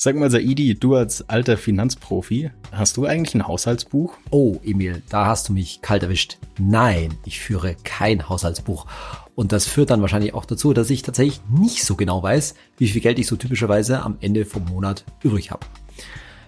[0.00, 4.14] Sag mal, Saidi, du als alter Finanzprofi, hast du eigentlich ein Haushaltsbuch?
[4.30, 6.38] Oh, Emil, da hast du mich kalt erwischt.
[6.56, 8.86] Nein, ich führe kein Haushaltsbuch.
[9.34, 12.86] Und das führt dann wahrscheinlich auch dazu, dass ich tatsächlich nicht so genau weiß, wie
[12.86, 15.66] viel Geld ich so typischerweise am Ende vom Monat übrig habe.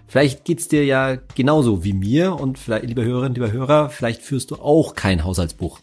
[0.06, 4.52] Vielleicht geht's dir ja genauso wie mir und vielleicht, lieber Hörerinnen, lieber Hörer, vielleicht führst
[4.52, 5.80] du auch kein Haushaltsbuch.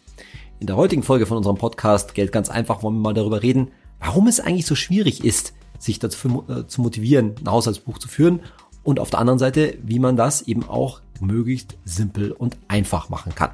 [0.58, 3.72] In der heutigen Folge von unserem Podcast Geld ganz einfach wollen wir mal darüber reden,
[4.00, 8.40] warum es eigentlich so schwierig ist, sich dazu äh, zu motivieren, ein Haushaltsbuch zu führen
[8.82, 13.34] und auf der anderen Seite, wie man das eben auch möglichst simpel und einfach machen
[13.34, 13.50] kann.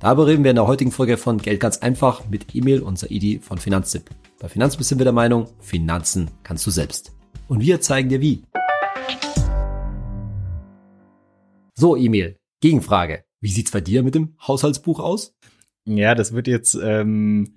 [0.00, 3.38] Darüber reden wir in der heutigen Folge von Geld ganz einfach mit Emil und Saidi
[3.38, 4.10] von Finanztipp.
[4.40, 7.12] Bei Finanztipp sind wir der Meinung, Finanzen kannst du selbst.
[7.46, 8.42] Und wir zeigen dir wie.
[11.74, 13.24] So, Emil, Gegenfrage.
[13.40, 15.36] Wie sieht's bei dir mit dem Haushaltsbuch aus?
[15.84, 17.54] Ja, das wird jetzt, ähm,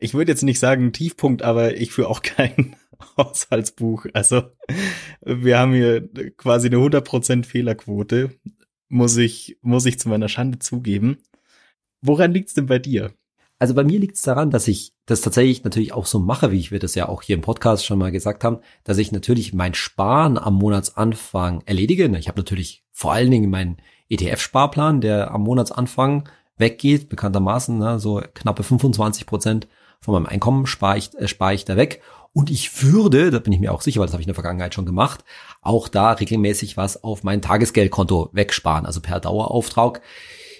[0.00, 2.76] ich würde jetzt nicht sagen Tiefpunkt, aber ich führe auch kein
[3.16, 4.06] Haushaltsbuch.
[4.12, 4.42] Also
[5.22, 8.38] wir haben hier quasi eine 100% Fehlerquote,
[8.88, 11.18] muss ich, muss ich zu meiner Schande zugeben.
[12.02, 13.12] Woran liegt's denn bei dir?
[13.58, 16.58] Also bei mir liegt es daran, dass ich das tatsächlich natürlich auch so mache, wie
[16.58, 19.52] ich wir das ja auch hier im Podcast schon mal gesagt haben, dass ich natürlich
[19.52, 22.06] mein Sparen am Monatsanfang erledige.
[22.18, 23.76] Ich habe natürlich vor allen Dingen meinen
[24.08, 29.68] ETF-Sparplan, der am Monatsanfang weggeht, bekanntermaßen, ne, so knappe 25 Prozent
[30.02, 32.02] von meinem Einkommen spare ich, äh, spare ich da weg.
[32.32, 34.36] Und ich würde, da bin ich mir auch sicher, weil das habe ich in der
[34.36, 35.24] Vergangenheit schon gemacht,
[35.62, 40.00] auch da regelmäßig was auf mein Tagesgeldkonto wegsparen, also per Dauerauftrag.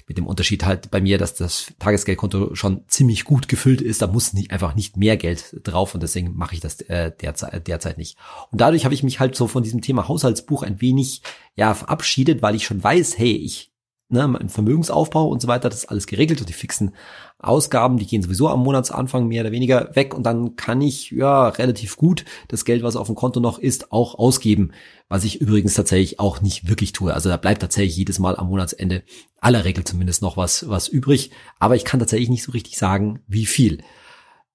[0.08, 4.02] Mit dem Unterschied halt bei mir, dass das Tagesgeldkonto schon ziemlich gut gefüllt ist.
[4.02, 7.68] Da muss nicht einfach nicht mehr Geld drauf und deswegen mache ich das äh, derzeit,
[7.68, 8.18] derzeit nicht.
[8.50, 11.22] Und dadurch habe ich mich halt so von diesem Thema Haushaltsbuch ein wenig
[11.54, 13.70] ja verabschiedet, weil ich schon weiß, hey, ich
[14.10, 16.94] ne, im Vermögensaufbau und so weiter, das ist alles geregelt und die fixen
[17.42, 21.48] Ausgaben, die gehen sowieso am Monatsanfang mehr oder weniger weg und dann kann ich ja
[21.48, 24.72] relativ gut das Geld, was auf dem Konto noch ist, auch ausgeben,
[25.08, 27.14] was ich übrigens tatsächlich auch nicht wirklich tue.
[27.14, 29.02] Also da bleibt tatsächlich jedes Mal am Monatsende
[29.40, 33.20] aller Regel zumindest noch was was übrig, aber ich kann tatsächlich nicht so richtig sagen,
[33.26, 33.78] wie viel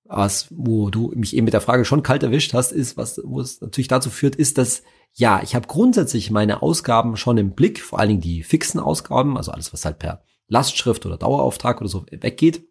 [0.07, 3.41] was, wo du mich eben mit der Frage schon kalt erwischt hast, ist, was, wo
[3.41, 7.81] es natürlich dazu führt, ist, dass ja, ich habe grundsätzlich meine Ausgaben schon im Blick,
[7.81, 11.89] vor allen Dingen die fixen Ausgaben, also alles, was halt per Lastschrift oder Dauerauftrag oder
[11.89, 12.67] so weggeht.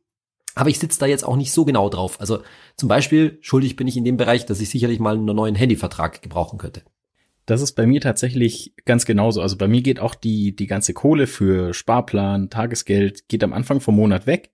[0.54, 2.20] Aber ich sitze da jetzt auch nicht so genau drauf.
[2.20, 2.42] Also
[2.76, 6.22] zum Beispiel schuldig bin ich in dem Bereich, dass ich sicherlich mal einen neuen Handyvertrag
[6.22, 6.82] gebrauchen könnte.
[7.46, 9.42] Das ist bei mir tatsächlich ganz genauso.
[9.42, 13.80] Also bei mir geht auch die, die ganze Kohle für Sparplan, Tagesgeld, geht am Anfang
[13.80, 14.50] vom Monat weg.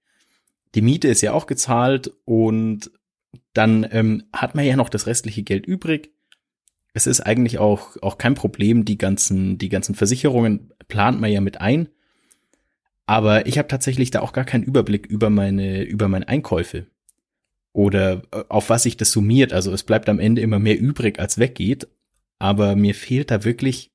[0.75, 2.91] Die Miete ist ja auch gezahlt und
[3.53, 6.11] dann ähm, hat man ja noch das restliche Geld übrig
[6.93, 11.41] es ist eigentlich auch, auch kein Problem, die ganzen, die ganzen Versicherungen plant man ja
[11.41, 11.89] mit ein.
[13.11, 16.87] Aber ich habe tatsächlich da auch gar keinen Überblick über meine, über meine Einkäufe.
[17.73, 19.53] Oder äh, auf was sich das summiert.
[19.53, 21.89] Also es bleibt am Ende immer mehr übrig, als weggeht.
[22.39, 23.91] Aber mir fehlt da wirklich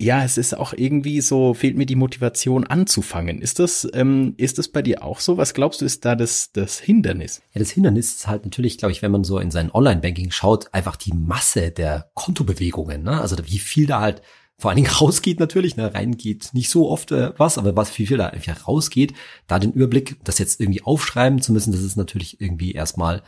[0.00, 3.40] ja, es ist auch irgendwie so, fehlt mir die Motivation anzufangen.
[3.40, 5.38] Ist das, ähm, ist das bei dir auch so?
[5.38, 7.42] Was glaubst du, ist da das, das Hindernis?
[7.52, 10.72] Ja, das Hindernis ist halt natürlich, glaube ich, wenn man so in sein Online-Banking schaut,
[10.72, 13.02] einfach die Masse der Kontobewegungen.
[13.02, 13.20] Ne?
[13.20, 14.22] Also wie viel da halt
[14.58, 18.06] vor allen Dingen rausgeht natürlich, ne, reingeht nicht so oft äh, was, aber was viel,
[18.06, 19.14] viel da einfach rausgeht,
[19.46, 23.22] da den Überblick, das jetzt irgendwie aufschreiben zu müssen, das ist natürlich irgendwie erstmal,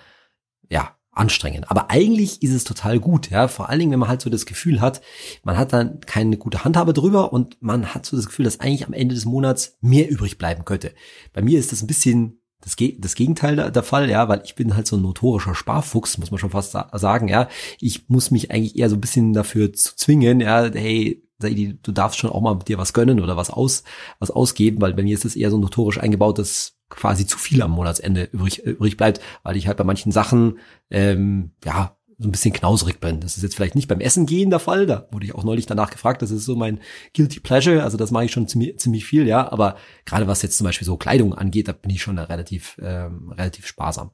[0.68, 1.70] ja, anstrengend.
[1.70, 3.48] Aber eigentlich ist es total gut, ja.
[3.48, 5.00] Vor allen Dingen, wenn man halt so das Gefühl hat,
[5.42, 8.86] man hat dann keine gute Handhabe drüber und man hat so das Gefühl, dass eigentlich
[8.86, 10.94] am Ende des Monats mehr übrig bleiben könnte.
[11.32, 14.76] Bei mir ist das ein bisschen das, das Gegenteil der, Fall, ja, weil ich bin
[14.76, 17.48] halt so ein notorischer Sparfuchs, muss man schon fast sagen, ja.
[17.80, 22.18] Ich muss mich eigentlich eher so ein bisschen dafür zu zwingen, ja, hey, du darfst
[22.18, 23.82] schon auch mal dir was gönnen oder was aus,
[24.18, 27.62] was ausgeben, weil bei mir ist es eher so notorisch eingebaut, dass quasi zu viel
[27.62, 30.58] am Monatsende übrig, übrig bleibt, weil ich halt bei manchen Sachen
[30.90, 33.20] ähm, ja so ein bisschen knauserig bin.
[33.20, 35.64] Das ist jetzt vielleicht nicht beim Essen gehen der Fall, da wurde ich auch neulich
[35.64, 36.80] danach gefragt, das ist so mein
[37.16, 40.58] guilty pleasure, also das mache ich schon ziemlich, ziemlich viel, ja, aber gerade was jetzt
[40.58, 44.10] zum Beispiel so Kleidung angeht, da bin ich schon relativ ähm, relativ sparsam.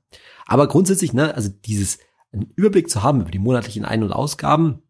[0.47, 1.99] Aber grundsätzlich, ne, also dieses
[2.33, 4.83] einen Überblick zu haben über die monatlichen Ein- und Ausgaben,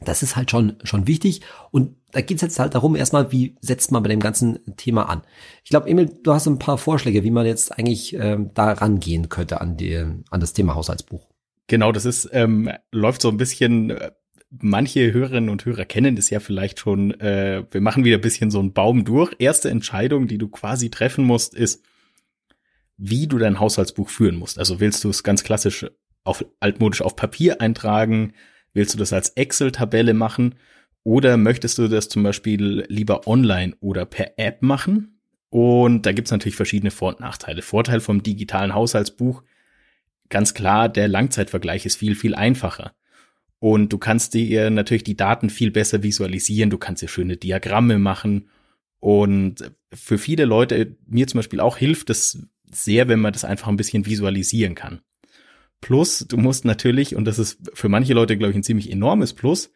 [0.00, 1.42] das ist halt schon, schon wichtig.
[1.70, 5.08] Und da geht es jetzt halt darum, erstmal, wie setzt man bei dem ganzen Thema
[5.08, 5.22] an.
[5.62, 9.28] Ich glaube, Emil, du hast ein paar Vorschläge, wie man jetzt eigentlich ähm, da rangehen
[9.28, 11.28] könnte an, die, an das Thema Haushaltsbuch.
[11.66, 14.10] Genau, das ist, ähm, läuft so ein bisschen, äh,
[14.50, 17.18] manche Hörerinnen und Hörer kennen das ja vielleicht schon.
[17.20, 19.34] Äh, wir machen wieder ein bisschen so einen Baum durch.
[19.38, 21.84] Erste Entscheidung, die du quasi treffen musst, ist,
[22.96, 24.58] wie du dein Haushaltsbuch führen musst.
[24.58, 25.86] Also willst du es ganz klassisch
[26.22, 28.34] auf altmodisch auf Papier eintragen?
[28.72, 30.56] Willst du das als Excel-Tabelle machen?
[31.02, 35.20] Oder möchtest du das zum Beispiel lieber online oder per App machen?
[35.50, 37.62] Und da gibt's natürlich verschiedene Vor- und Nachteile.
[37.62, 39.42] Vorteil vom digitalen Haushaltsbuch,
[40.28, 42.94] ganz klar, der Langzeitvergleich ist viel, viel einfacher.
[43.58, 46.70] Und du kannst dir natürlich die Daten viel besser visualisieren.
[46.70, 48.50] Du kannst dir schöne Diagramme machen.
[49.00, 53.68] Und für viele Leute, mir zum Beispiel auch, hilft es sehr, wenn man das einfach
[53.68, 55.00] ein bisschen visualisieren kann.
[55.80, 59.32] Plus, du musst natürlich, und das ist für manche Leute, glaube ich, ein ziemlich enormes
[59.32, 59.70] Plus,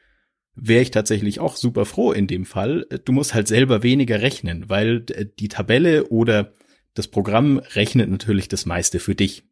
[0.55, 2.87] wäre ich tatsächlich auch super froh in dem Fall.
[3.05, 6.53] Du musst halt selber weniger rechnen, weil die Tabelle oder
[6.95, 9.48] das Programm rechnet natürlich das meiste für dich.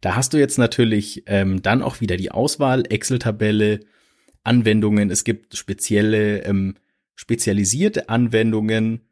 [0.00, 3.80] Da hast du jetzt natürlich ähm, dann auch wieder die Auswahl, Excel-Tabelle,
[4.42, 5.10] Anwendungen.
[5.10, 6.76] Es gibt spezielle, ähm,
[7.14, 9.02] spezialisierte Anwendungen,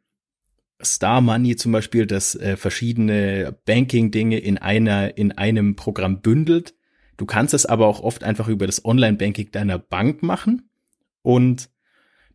[0.81, 6.73] Star Money zum Beispiel, das äh, verschiedene Banking-Dinge in einer, in einem Programm bündelt.
[7.17, 10.69] Du kannst es aber auch oft einfach über das Online-Banking deiner Bank machen.
[11.21, 11.69] Und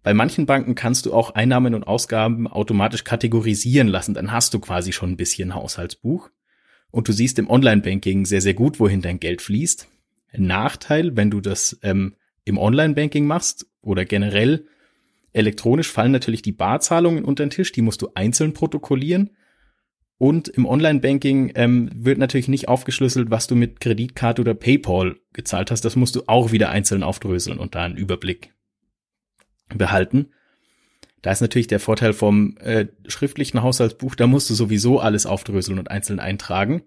[0.02, 4.12] bei manchen Banken kannst du auch Einnahmen und Ausgaben automatisch kategorisieren lassen.
[4.12, 6.30] Dann hast du quasi schon ein bisschen Haushaltsbuch.
[6.94, 9.88] Und du siehst im Online-Banking sehr, sehr gut, wohin dein Geld fließt.
[10.36, 12.14] Nachteil, wenn du das ähm,
[12.44, 14.66] im Online-Banking machst oder generell
[15.34, 19.30] Elektronisch fallen natürlich die Barzahlungen unter den Tisch, die musst du einzeln protokollieren.
[20.16, 25.72] Und im Online-Banking ähm, wird natürlich nicht aufgeschlüsselt, was du mit Kreditkarte oder PayPal gezahlt
[25.72, 25.84] hast.
[25.84, 28.54] Das musst du auch wieder einzeln aufdröseln und da einen Überblick
[29.74, 30.28] behalten.
[31.24, 35.78] Da ist natürlich der Vorteil vom äh, schriftlichen Haushaltsbuch, da musst du sowieso alles aufdröseln
[35.78, 36.82] und einzeln eintragen.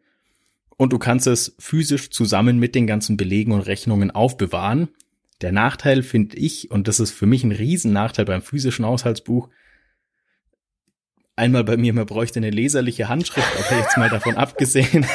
[0.77, 4.89] Und du kannst es physisch zusammen mit den ganzen Belegen und Rechnungen aufbewahren.
[5.41, 9.49] Der Nachteil finde ich, und das ist für mich ein Riesennachteil beim physischen Haushaltsbuch,
[11.35, 15.07] einmal bei mir, man bräuchte eine leserliche Handschrift, aber jetzt mal davon abgesehen,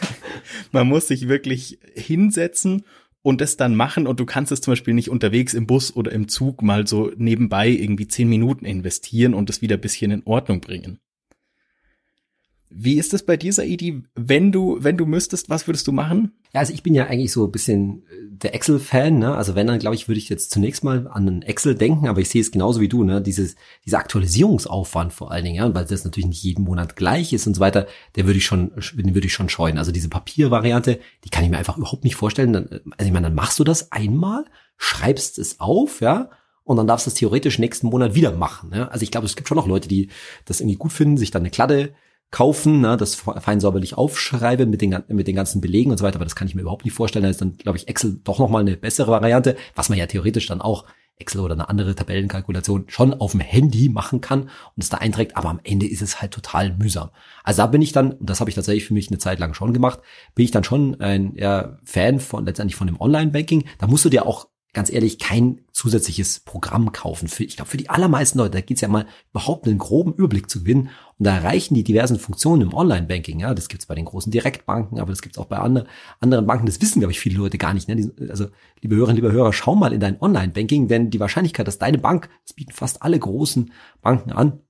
[0.72, 2.86] man muss sich wirklich hinsetzen
[3.24, 6.12] und das dann machen und du kannst es zum Beispiel nicht unterwegs im Bus oder
[6.12, 10.60] im Zug mal so nebenbei irgendwie zehn Minuten investieren und es wieder bisschen in Ordnung
[10.60, 11.00] bringen.
[12.76, 14.02] Wie ist es bei dir, Saidi?
[14.16, 16.32] Wenn du, wenn du müsstest, was würdest du machen?
[16.52, 19.36] Ja, also ich bin ja eigentlich so ein bisschen äh, der Excel-Fan, ne?
[19.36, 22.20] Also wenn, dann glaube ich, würde ich jetzt zunächst mal an einen Excel denken, aber
[22.20, 23.22] ich sehe es genauso wie du, ne?
[23.22, 23.54] Dieses,
[23.86, 27.46] dieser Aktualisierungsaufwand vor allen Dingen, ja, und weil das natürlich nicht jeden Monat gleich ist
[27.46, 27.86] und so weiter,
[28.16, 29.78] der würde ich schon, den würde ich schon scheuen.
[29.78, 32.52] Also diese Papiervariante, die kann ich mir einfach überhaupt nicht vorstellen.
[32.52, 34.46] Dann, also ich meine, dann machst du das einmal,
[34.76, 36.28] schreibst es auf, ja,
[36.64, 38.72] und dann darfst du es theoretisch nächsten Monat wieder machen.
[38.74, 38.88] Ja?
[38.88, 40.08] Also ich glaube, es gibt schon noch Leute, die
[40.46, 41.94] das irgendwie gut finden, sich dann eine Kladde
[42.34, 46.16] kaufen, ne, das fein säuberlich aufschreiben mit den, mit den ganzen Belegen und so weiter,
[46.16, 47.22] aber das kann ich mir überhaupt nicht vorstellen.
[47.22, 50.48] Da ist dann, glaube ich, Excel doch nochmal eine bessere Variante, was man ja theoretisch
[50.48, 50.84] dann auch
[51.16, 55.36] Excel oder eine andere Tabellenkalkulation schon auf dem Handy machen kann und es da einträgt,
[55.36, 57.10] aber am Ende ist es halt total mühsam.
[57.44, 59.54] Also da bin ich dann, und das habe ich tatsächlich für mich eine Zeit lang
[59.54, 60.00] schon gemacht,
[60.34, 63.64] bin ich dann schon ein ja, Fan von letztendlich von dem Online-Banking.
[63.78, 67.28] Da musst du dir auch ganz ehrlich kein zusätzliches Programm kaufen.
[67.28, 70.50] Für, ich glaube, für die allermeisten Leute, da geht's ja mal überhaupt einen groben Überblick
[70.50, 70.90] zu gewinnen.
[71.18, 73.40] Und da reichen die diversen Funktionen im Online-Banking.
[73.40, 75.86] Ja, das gibt's bei den großen Direktbanken, aber das gibt's auch bei andere,
[76.20, 76.66] anderen Banken.
[76.66, 77.88] Das wissen, glaube ich, viele Leute gar nicht.
[77.88, 77.96] Ne?
[77.96, 78.48] Die, also,
[78.82, 82.28] liebe Hörerinnen, liebe Hörer, schau mal in dein Online-Banking, denn die Wahrscheinlichkeit, dass deine Bank,
[82.42, 83.72] das bieten fast alle großen
[84.02, 84.60] Banken an,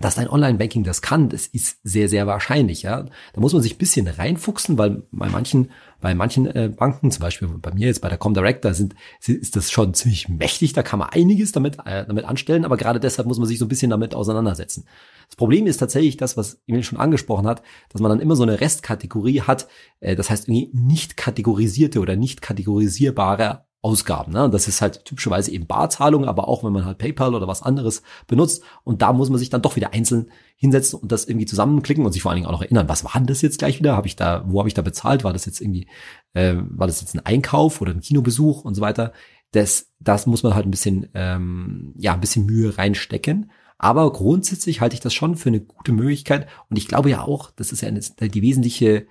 [0.00, 2.82] dass dein Online-Banking das kann, das ist sehr, sehr wahrscheinlich.
[2.82, 5.70] Ja, da muss man sich ein bisschen reinfuchsen, weil bei manchen,
[6.00, 8.94] bei manchen äh, Banken, zum Beispiel bei mir jetzt bei der Comdirect, da sind,
[9.24, 10.72] ist das schon ziemlich mächtig.
[10.72, 13.66] Da kann man einiges damit, äh, damit anstellen, aber gerade deshalb muss man sich so
[13.66, 14.84] ein bisschen damit auseinandersetzen.
[15.28, 18.42] Das Problem ist tatsächlich das, was Emil schon angesprochen hat, dass man dann immer so
[18.42, 19.68] eine Restkategorie hat.
[20.00, 24.32] Äh, das heißt irgendwie nicht kategorisierte oder nicht kategorisierbare Ausgaben.
[24.32, 24.48] Ne?
[24.48, 28.02] Das ist halt typischerweise eben Barzahlung, aber auch wenn man halt PayPal oder was anderes
[28.26, 28.62] benutzt.
[28.82, 32.12] Und da muss man sich dann doch wieder einzeln hinsetzen und das irgendwie zusammenklicken und
[32.12, 33.94] sich vor allen Dingen auch noch erinnern, was war denn das jetzt gleich wieder?
[33.94, 35.22] Habe ich da, wo habe ich da bezahlt?
[35.22, 35.86] War das jetzt irgendwie,
[36.32, 39.12] äh, war das jetzt ein Einkauf oder ein Kinobesuch und so weiter?
[39.50, 43.50] Das, das muss man halt ein bisschen, ähm, ja, ein bisschen Mühe reinstecken.
[43.76, 46.48] Aber grundsätzlich halte ich das schon für eine gute Möglichkeit.
[46.70, 49.06] Und ich glaube ja auch, das ist ja eine, die wesentliche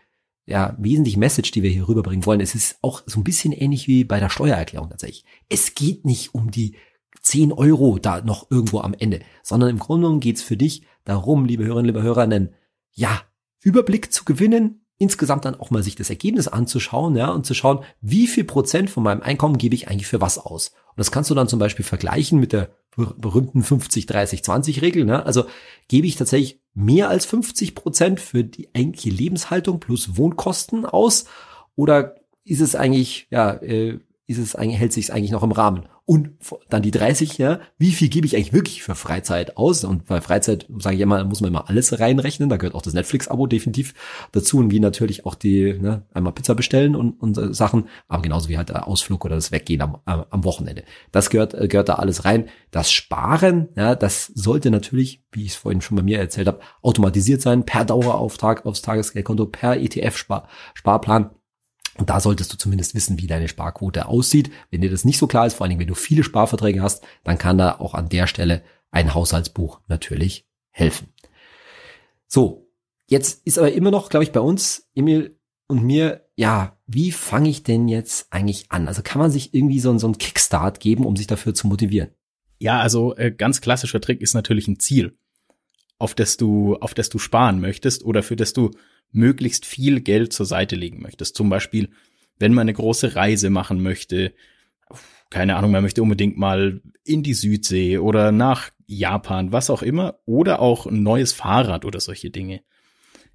[0.46, 2.42] ja, wesentliche Message, die wir hier rüberbringen wollen.
[2.42, 5.26] Es ist auch so ein bisschen ähnlich wie bei der Steuererklärung tatsächlich.
[5.50, 6.76] Es geht nicht um die
[7.22, 10.86] 10 Euro da noch irgendwo am Ende, sondern im Grunde genommen geht es für dich
[11.06, 12.54] darum, liebe Hörerinnen, liebe Hörer, einen,
[12.92, 13.22] ja,
[13.62, 17.84] Überblick zu gewinnen, insgesamt dann auch mal sich das Ergebnis anzuschauen, ja, und zu schauen,
[18.02, 20.70] wie viel Prozent von meinem Einkommen gebe ich eigentlich für was aus.
[20.70, 25.06] Und das kannst du dann zum Beispiel vergleichen mit der berühmten 50, 30, 20 Regel,
[25.06, 25.26] ne?
[25.26, 25.46] Also
[25.88, 31.26] gebe ich tatsächlich mehr als 50 Prozent für die eigentliche Lebenshaltung plus Wohnkosten aus
[31.76, 35.52] oder ist es eigentlich, ja, äh, ist es eigentlich, hält sich es eigentlich noch im
[35.52, 35.86] Rahmen?
[36.06, 36.32] Und
[36.70, 39.86] dann die 30, ja, wie viel gebe ich eigentlich wirklich für Freizeit aus?
[39.86, 42.50] Und bei Freizeit, sage ich immer, muss man immer alles reinrechnen.
[42.50, 43.94] Da gehört auch das Netflix-Abo definitiv
[44.34, 48.22] dazu und wie natürlich auch die, ne, einmal Pizza bestellen und, und äh, Sachen, aber
[48.22, 50.84] genauso wie halt der Ausflug oder das Weggehen am, am Wochenende.
[51.12, 52.50] Das gehört, äh, gehört da alles rein.
[52.72, 56.60] Das Sparen, ja, das sollte natürlich, wie ich es vorhin schon bei mir erzählt habe,
[56.82, 61.32] automatisiert sein, per Dauerauftrag aufs Tagesgeldkonto, per ETF-Sparplan.
[61.98, 64.52] Und da solltest du zumindest wissen, wie deine Sparquote aussieht.
[64.72, 67.04] Wenn dir das nicht so klar ist, vor allen Dingen, wenn du viele Sparverträge hast,
[67.24, 71.10] dann kann da auch an der Stelle ein Haushaltsbuch natürlich helfen.
[72.28, 72.68] So,
[73.08, 77.50] jetzt ist aber immer noch, glaube ich, bei uns, Emil und mir, ja, wie fange
[77.50, 78.88] ich denn jetzt eigentlich an?
[78.88, 82.10] Also kann man sich irgendwie so, so einen Kickstart geben, um sich dafür zu motivieren?
[82.60, 85.18] Ja, also äh, ganz klassischer Trick ist natürlich ein Ziel,
[86.00, 88.72] auf das du, auf das du sparen möchtest oder für das du
[89.14, 91.36] möglichst viel Geld zur Seite legen möchtest.
[91.36, 91.90] Zum Beispiel,
[92.40, 94.34] wenn man eine große Reise machen möchte,
[95.30, 100.20] keine Ahnung, man möchte unbedingt mal in die Südsee oder nach Japan, was auch immer,
[100.26, 102.62] oder auch ein neues Fahrrad oder solche Dinge.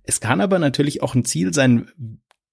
[0.03, 1.89] Es kann aber natürlich auch ein Ziel sein,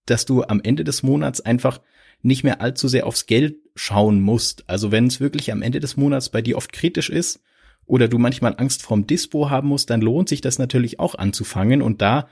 [0.05, 1.79] dass du am Ende des Monats einfach
[2.21, 4.67] nicht mehr allzu sehr aufs Geld schauen musst.
[4.67, 7.41] Also wenn es wirklich am Ende des Monats bei dir oft kritisch ist
[7.85, 11.81] oder du manchmal Angst vorm Dispo haben musst, dann lohnt sich das natürlich auch anzufangen
[11.81, 12.27] und da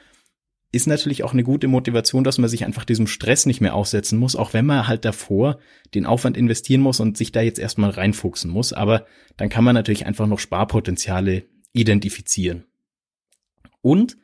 [0.73, 4.17] ist natürlich auch eine gute Motivation, dass man sich einfach diesem Stress nicht mehr aussetzen
[4.17, 5.59] muss, auch wenn man halt davor
[5.93, 8.73] den Aufwand investieren muss und sich da jetzt erstmal reinfuchsen muss.
[8.73, 9.05] Aber
[9.37, 12.65] dann kann man natürlich einfach noch Sparpotenziale identifizieren.
[13.81, 14.17] Und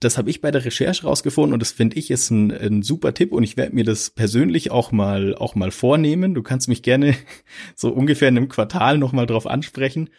[0.00, 3.14] das habe ich bei der Recherche rausgefunden und das finde ich ist ein, ein, super
[3.14, 6.34] Tipp und ich werde mir das persönlich auch mal auch mal vornehmen.
[6.34, 7.14] Du kannst mich gerne
[7.76, 10.10] so ungefähr in einem Quartal noch mal drauf ansprechen.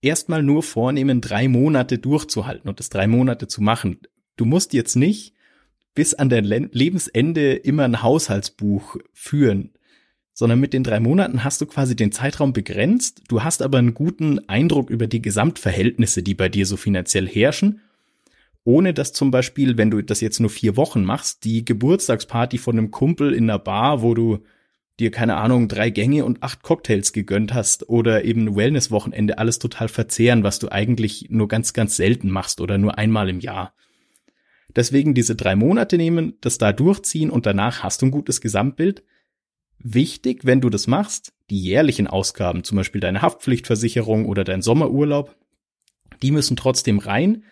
[0.00, 4.00] Erstmal nur vornehmen, drei Monate durchzuhalten und das drei Monate zu machen.
[4.36, 5.34] Du musst jetzt nicht
[5.94, 9.70] bis an dein Lebensende immer ein Haushaltsbuch führen,
[10.32, 13.22] sondern mit den drei Monaten hast du quasi den Zeitraum begrenzt.
[13.28, 17.80] Du hast aber einen guten Eindruck über die Gesamtverhältnisse, die bei dir so finanziell herrschen.
[18.64, 22.78] Ohne dass zum Beispiel, wenn du das jetzt nur vier Wochen machst, die Geburtstagsparty von
[22.78, 24.38] einem Kumpel in einer Bar, wo du
[25.00, 29.88] dir, keine Ahnung, drei Gänge und acht Cocktails gegönnt hast oder eben Wellness-Wochenende alles total
[29.88, 33.74] verzehren, was du eigentlich nur ganz, ganz selten machst oder nur einmal im Jahr.
[34.76, 39.02] Deswegen diese drei Monate nehmen, das da durchziehen und danach hast du ein gutes Gesamtbild.
[39.78, 45.36] Wichtig, wenn du das machst, die jährlichen Ausgaben, zum Beispiel deine Haftpflichtversicherung oder dein Sommerurlaub,
[46.22, 47.44] die müssen trotzdem rein.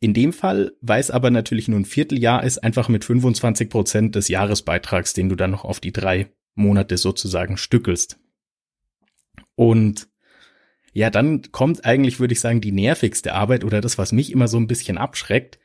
[0.00, 4.14] In dem Fall, weil es aber natürlich nur ein Vierteljahr ist, einfach mit 25 Prozent
[4.14, 8.18] des Jahresbeitrags, den du dann noch auf die drei Monate sozusagen stückelst.
[9.54, 10.08] Und
[10.92, 14.48] ja, dann kommt eigentlich, würde ich sagen, die nervigste Arbeit oder das, was mich immer
[14.48, 15.58] so ein bisschen abschreckt,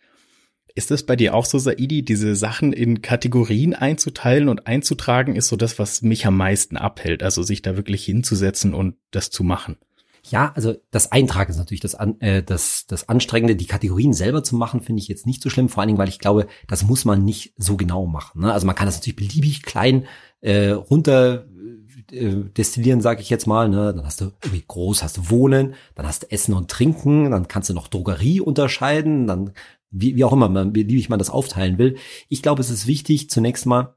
[0.77, 5.47] ist das bei dir auch so, Saidi, diese Sachen in Kategorien einzuteilen und einzutragen, ist
[5.47, 9.43] so das, was mich am meisten abhält, also sich da wirklich hinzusetzen und das zu
[9.43, 9.77] machen?
[10.29, 13.55] Ja, also das Eintragen ist natürlich das, äh, das, das Anstrengende.
[13.55, 16.09] Die Kategorien selber zu machen, finde ich jetzt nicht so schlimm, vor allen Dingen, weil
[16.09, 18.41] ich glaube, das muss man nicht so genau machen.
[18.41, 18.53] Ne?
[18.53, 20.05] Also man kann das natürlich beliebig klein
[20.41, 21.45] äh, runter
[22.11, 23.69] äh, destillieren, sage ich jetzt mal.
[23.69, 23.93] Ne?
[23.93, 27.47] Dann hast du irgendwie groß, hast du Wohnen, dann hast du Essen und Trinken, dann
[27.47, 29.53] kannst du noch Drogerie unterscheiden, dann
[29.89, 31.97] wie, wie auch immer, man, wie ich man das aufteilen will.
[32.29, 33.95] Ich glaube, es ist wichtig, zunächst mal,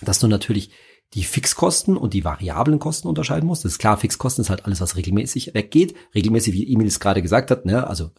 [0.00, 0.70] dass du natürlich
[1.14, 3.64] die Fixkosten und die variablen Kosten unterscheiden musst.
[3.64, 5.94] Das ist klar, Fixkosten ist halt alles, was regelmäßig weggeht.
[6.14, 8.10] Regelmäßig, wie Emil es gerade gesagt hat, ne, also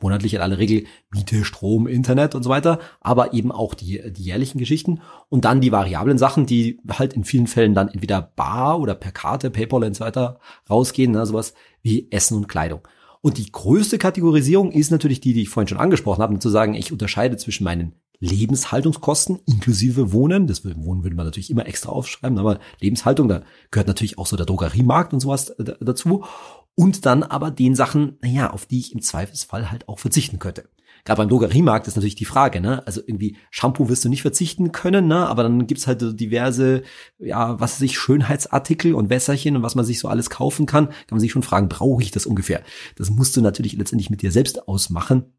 [0.00, 4.24] monatlich in aller Regel Miete, Strom, Internet und so weiter, aber eben auch die, die
[4.24, 8.80] jährlichen Geschichten und dann die variablen Sachen, die halt in vielen Fällen dann entweder bar
[8.80, 12.86] oder per Karte, PayPal und so weiter rausgehen, ne, sowas wie Essen und Kleidung.
[13.24, 16.74] Und die größte Kategorisierung ist natürlich die, die ich vorhin schon angesprochen habe, zu sagen,
[16.74, 20.46] ich unterscheide zwischen meinen Lebenshaltungskosten inklusive Wohnen.
[20.46, 24.36] Das Wohnen würde man natürlich immer extra aufschreiben, aber Lebenshaltung, da gehört natürlich auch so
[24.36, 26.26] der Drogeriemarkt und sowas dazu.
[26.74, 30.68] Und dann aber den Sachen, naja, auf die ich im Zweifelsfall halt auch verzichten könnte.
[31.04, 32.86] Gerade beim Drogeriemarkt ist natürlich die Frage, ne?
[32.86, 35.26] Also irgendwie Shampoo wirst du nicht verzichten können, ne?
[35.26, 36.82] Aber dann gibt's halt so diverse,
[37.18, 40.86] ja, was weiß ich, Schönheitsartikel und Wässerchen und was man sich so alles kaufen kann.
[40.86, 42.62] Kann man sich schon fragen, brauche ich das ungefähr?
[42.96, 45.32] Das musst du natürlich letztendlich mit dir selbst ausmachen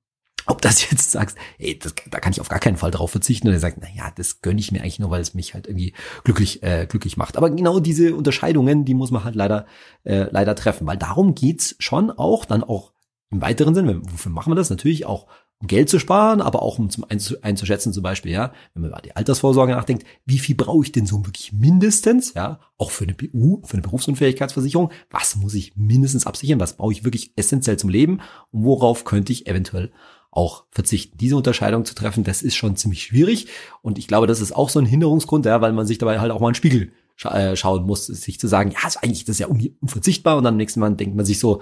[0.48, 3.48] ob das jetzt sagst, ey, das, da kann ich auf gar keinen Fall drauf verzichten,
[3.48, 5.94] oder sagt, na ja, das gönne ich mir eigentlich nur, weil es mich halt irgendwie
[6.24, 7.38] glücklich äh, glücklich macht.
[7.38, 9.66] Aber genau diese Unterscheidungen, die muss man halt leider
[10.04, 12.94] äh, leider treffen, weil darum geht's schon auch dann auch
[13.32, 14.02] im weiteren Sinn.
[14.12, 14.70] Wofür machen wir das?
[14.70, 15.28] Natürlich auch
[15.62, 19.02] um Geld zu sparen, aber auch um zum einzuschätzen, zum Beispiel, ja, wenn man über
[19.02, 23.14] die Altersvorsorge nachdenkt, wie viel brauche ich denn so wirklich mindestens, ja, auch für eine
[23.14, 27.90] BU, für eine Berufsunfähigkeitsversicherung, was muss ich mindestens absichern, was brauche ich wirklich essentiell zum
[27.90, 28.20] Leben?
[28.52, 29.92] Und worauf könnte ich eventuell
[30.36, 31.18] auch verzichten.
[31.18, 33.48] Diese Unterscheidung zu treffen, das ist schon ziemlich schwierig.
[33.82, 36.32] Und ich glaube, das ist auch so ein Hinderungsgrund, ja, weil man sich dabei halt
[36.32, 39.36] auch mal einen Spiegel scha äh, schauen muss, sich zu sagen, ja, ist eigentlich das
[39.36, 40.36] ist ja unverzichtbar.
[40.36, 41.62] Und dann am nächsten Mal denkt man sich so,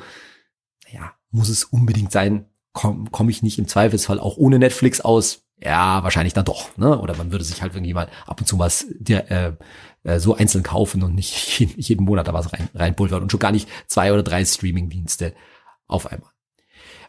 [0.92, 5.44] ja, muss es unbedingt sein, komme komm ich nicht im Zweifelsfall auch ohne Netflix aus?
[5.62, 6.76] Ja, wahrscheinlich dann doch.
[6.78, 7.00] Ne?
[7.00, 9.54] Oder man würde sich halt irgendwie mal ab und zu was der, äh,
[10.04, 13.40] äh, so einzeln kaufen und nicht jeden, jeden Monat da was rein, reinpulvern und schon
[13.40, 15.34] gar nicht zwei oder drei Streaming-Dienste
[15.88, 16.32] auf einmal.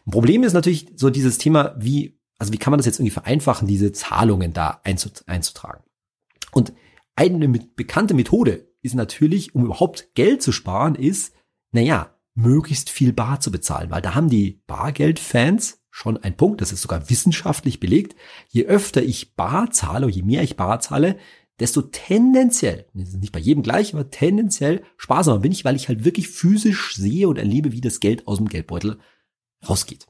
[0.05, 3.13] Ein Problem ist natürlich so dieses Thema, wie, also wie kann man das jetzt irgendwie
[3.13, 5.83] vereinfachen, diese Zahlungen da einzutragen?
[6.51, 6.73] Und
[7.15, 11.33] eine bekannte Methode ist natürlich, um überhaupt Geld zu sparen, ist,
[11.71, 16.73] naja, möglichst viel Bar zu bezahlen, weil da haben die Bargeldfans schon einen Punkt, das
[16.73, 18.15] ist sogar wissenschaftlich belegt.
[18.49, 21.17] Je öfter ich Bar zahle, je mehr ich Bar zahle,
[21.59, 26.27] desto tendenziell, nicht bei jedem gleich, aber tendenziell sparsamer bin ich, weil ich halt wirklich
[26.27, 28.99] physisch sehe und erlebe, wie das Geld aus dem Geldbeutel
[29.67, 30.07] rausgeht.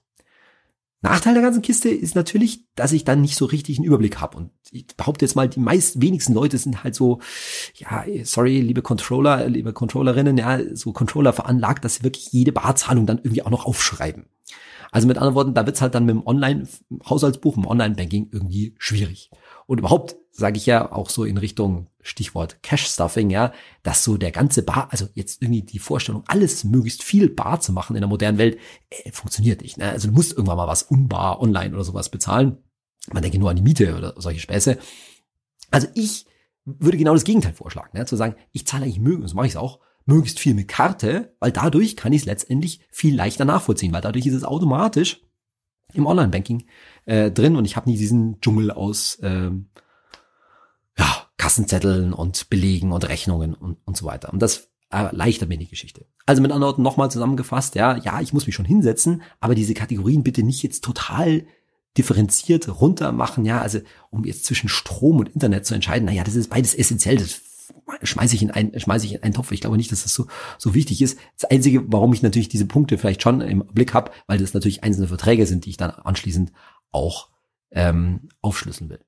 [1.06, 4.38] Nachteil der ganzen Kiste ist natürlich, dass ich dann nicht so richtig einen Überblick habe.
[4.38, 7.22] Und ich behaupte jetzt mal, die meist wenigsten Leute sind halt so,
[7.76, 13.06] ja, sorry, liebe Controller, liebe Controllerinnen, ja, so Controller veranlagt, dass sie wirklich jede Barzahlung
[13.06, 14.26] dann irgendwie auch noch aufschreiben.
[14.92, 19.30] Also mit anderen Worten, da wird's halt dann mit dem Online-Haushaltsbuch, im Online-Banking irgendwie schwierig.
[19.68, 23.54] Und überhaupt sage ich ja auch so in Richtung Stichwort Cash-Stuffing, ja,
[23.84, 27.72] dass so der ganze Bar, also jetzt irgendwie die Vorstellung, alles möglichst viel Bar zu
[27.72, 29.78] machen in der modernen Welt, äh, funktioniert nicht.
[29.78, 29.90] Ne?
[29.90, 32.58] Also du musst irgendwann mal was unbar online oder sowas bezahlen.
[33.12, 34.78] Man denke nur an die Miete oder solche Späße.
[35.72, 36.26] Also ich
[36.66, 38.06] würde genau das Gegenteil vorschlagen, ne?
[38.06, 41.36] zu sagen, ich zahle eigentlich mögen, so mache ich es auch, möglichst viel mit Karte,
[41.40, 45.22] weil dadurch kann ich es letztendlich viel leichter nachvollziehen, weil dadurch ist es automatisch
[45.94, 46.66] im Online-Banking
[47.06, 49.68] äh, drin und ich habe nie diesen Dschungel aus ähm,
[50.98, 54.32] ja, Kassenzetteln und Belegen und Rechnungen und, und so weiter.
[54.32, 56.06] Und das erleichtert mir die Geschichte.
[56.26, 59.74] Also mit anderen Worten nochmal zusammengefasst, ja, ja, ich muss mich schon hinsetzen, aber diese
[59.74, 61.46] Kategorien bitte nicht jetzt total
[61.98, 66.36] differenziert runter machen, ja, also um jetzt zwischen Strom und Internet zu entscheiden, naja, das
[66.36, 67.42] ist beides essentiell, das
[68.04, 69.52] schmeiße ich in einen, schmeiße ich in einen Topf.
[69.52, 71.18] Ich glaube nicht, dass das so, so wichtig ist.
[71.40, 74.84] Das Einzige, warum ich natürlich diese Punkte vielleicht schon im Blick habe, weil das natürlich
[74.84, 76.52] einzelne Verträge sind, die ich dann anschließend
[76.92, 77.30] auch
[77.72, 79.04] ähm, aufschlüsseln will.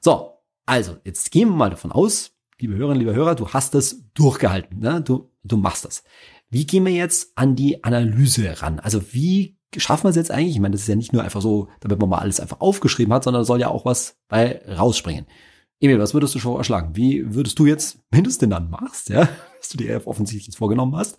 [0.00, 0.32] So,
[0.66, 4.78] also, jetzt gehen wir mal davon aus, liebe Hörerinnen, liebe Hörer, du hast das durchgehalten,
[4.78, 5.00] ne?
[5.00, 6.02] du, du machst das.
[6.48, 8.78] Wie gehen wir jetzt an die Analyse ran?
[8.78, 10.54] Also wie schaffen wir es jetzt eigentlich?
[10.54, 13.12] Ich meine, das ist ja nicht nur einfach so, damit man mal alles einfach aufgeschrieben
[13.12, 15.26] hat, sondern soll ja auch was bei rausspringen.
[15.80, 16.96] Emil, was würdest du schon vorschlagen?
[16.96, 19.28] Wie würdest du jetzt, wenn du es denn dann machst, ja,
[19.58, 21.18] was du dir offensichtlich jetzt vorgenommen hast,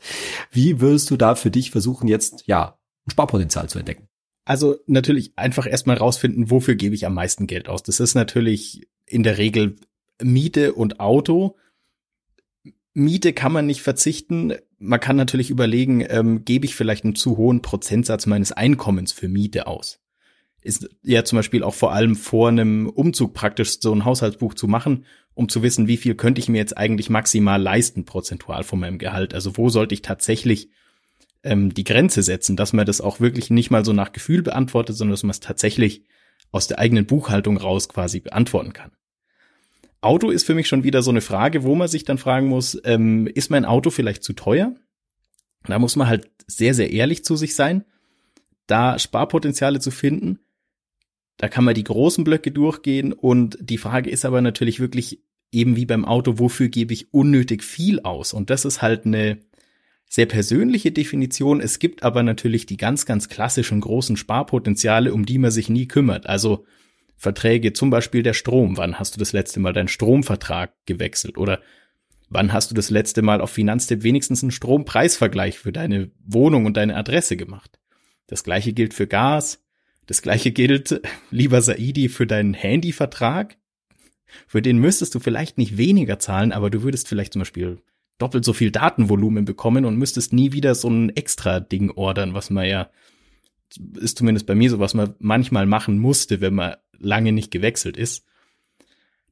[0.51, 4.07] wie würdest du da für dich versuchen, jetzt, ja, ein Sparpotenzial zu entdecken?
[4.45, 7.83] Also natürlich einfach erstmal rausfinden, wofür gebe ich am meisten Geld aus.
[7.83, 9.75] Das ist natürlich in der Regel
[10.21, 11.57] Miete und Auto.
[12.93, 14.53] Miete kann man nicht verzichten.
[14.79, 19.27] Man kann natürlich überlegen, ähm, gebe ich vielleicht einen zu hohen Prozentsatz meines Einkommens für
[19.27, 19.99] Miete aus
[20.67, 24.67] ist ja zum Beispiel auch vor allem vor einem Umzug praktisch so ein Haushaltsbuch zu
[24.67, 28.79] machen, um zu wissen, wie viel könnte ich mir jetzt eigentlich maximal leisten, prozentual von
[28.79, 29.33] meinem Gehalt.
[29.33, 30.69] Also wo sollte ich tatsächlich
[31.43, 34.97] ähm, die Grenze setzen, dass man das auch wirklich nicht mal so nach Gefühl beantwortet,
[34.97, 36.03] sondern dass man es tatsächlich
[36.51, 38.91] aus der eigenen Buchhaltung raus quasi beantworten kann.
[40.01, 42.79] Auto ist für mich schon wieder so eine Frage, wo man sich dann fragen muss,
[42.83, 44.75] ähm, ist mein Auto vielleicht zu teuer?
[45.65, 47.83] Da muss man halt sehr, sehr ehrlich zu sich sein,
[48.67, 50.39] da Sparpotenziale zu finden
[51.37, 55.21] da kann man die großen Blöcke durchgehen und die Frage ist aber natürlich wirklich
[55.51, 58.33] eben wie beim Auto, wofür gebe ich unnötig viel aus?
[58.33, 59.39] Und das ist halt eine
[60.09, 61.61] sehr persönliche Definition.
[61.61, 65.87] Es gibt aber natürlich die ganz, ganz klassischen großen Sparpotenziale, um die man sich nie
[65.87, 66.27] kümmert.
[66.27, 66.65] Also
[67.17, 68.77] Verträge, zum Beispiel der Strom.
[68.77, 71.37] Wann hast du das letzte Mal deinen Stromvertrag gewechselt?
[71.37, 71.61] Oder
[72.29, 76.77] wann hast du das letzte Mal auf Finanztipp wenigstens einen Strompreisvergleich für deine Wohnung und
[76.77, 77.79] deine Adresse gemacht?
[78.27, 79.63] Das gleiche gilt für Gas,
[80.07, 83.57] das gleiche gilt, lieber Saidi, für deinen Handyvertrag.
[84.47, 87.81] Für den müsstest du vielleicht nicht weniger zahlen, aber du würdest vielleicht zum Beispiel
[88.17, 92.49] doppelt so viel Datenvolumen bekommen und müsstest nie wieder so ein extra Ding ordern, was
[92.49, 92.89] man ja,
[93.99, 97.97] ist zumindest bei mir so, was man manchmal machen musste, wenn man lange nicht gewechselt
[97.97, 98.25] ist.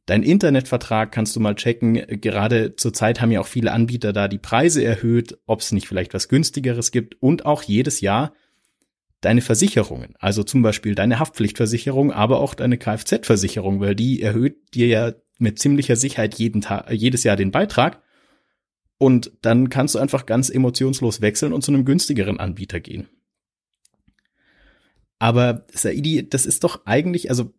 [0.05, 1.95] Dein Internetvertrag kannst du mal checken.
[2.21, 5.87] Gerade zur Zeit haben ja auch viele Anbieter da die Preise erhöht, ob es nicht
[5.87, 8.33] vielleicht was günstigeres gibt und auch jedes Jahr
[9.25, 14.87] deine Versicherungen, also zum Beispiel deine Haftpflichtversicherung, aber auch deine Kfz-Versicherung, weil die erhöht dir
[14.87, 18.01] ja mit ziemlicher Sicherheit jeden Tag, jedes Jahr den Beitrag.
[18.97, 23.09] Und dann kannst du einfach ganz emotionslos wechseln und zu einem günstigeren Anbieter gehen.
[25.19, 27.53] Aber Saidi, das ist doch eigentlich, also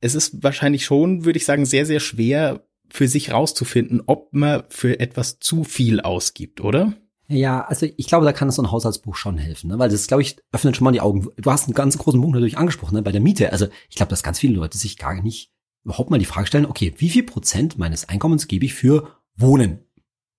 [0.00, 4.64] es ist wahrscheinlich schon, würde ich sagen, sehr, sehr schwer für sich rauszufinden, ob man
[4.68, 6.94] für etwas zu viel ausgibt, oder?
[7.30, 9.78] Ja, also ich glaube, da kann so ein Haushaltsbuch schon helfen, ne?
[9.78, 11.28] weil das, glaube ich, öffnet schon mal die Augen.
[11.36, 13.02] Du hast einen ganz großen Punkt natürlich angesprochen, ne?
[13.02, 13.52] bei der Miete.
[13.52, 15.52] Also ich glaube, dass ganz viele Leute sich gar nicht
[15.84, 19.78] überhaupt mal die Frage stellen, okay, wie viel Prozent meines Einkommens gebe ich für Wohnen?